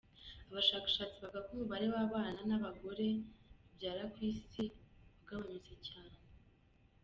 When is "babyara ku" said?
3.65-4.19